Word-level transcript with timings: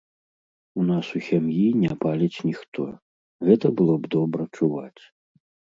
У 0.83 0.85
нас 0.91 1.05
у 1.19 1.21
сям'і 1.27 1.67
не 1.83 1.91
паліць 2.05 2.43
ніхто, 2.49 2.89
гэта 3.49 3.65
было 3.79 3.93
б 4.03 4.17
добра 4.19 4.53
чуваць. 4.59 5.03